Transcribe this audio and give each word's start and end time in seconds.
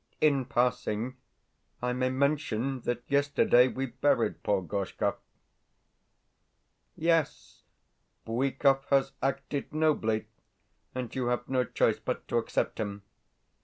In 0.19 0.45
passing, 0.45 1.15
I 1.79 1.93
may 1.93 2.09
mention 2.09 2.81
that 2.85 3.03
yesterday 3.07 3.67
we 3.67 3.85
buried 3.85 4.41
poor 4.41 4.63
Gorshkov.... 4.63 5.17
Yes, 6.95 7.61
Bwikov 8.25 8.85
has 8.85 9.11
acted 9.21 9.71
nobly, 9.71 10.25
and 10.95 11.13
you 11.13 11.27
have 11.27 11.47
no 11.47 11.63
choice 11.65 11.99
but 11.99 12.27
to 12.29 12.37
accept 12.39 12.79
him. 12.79 13.03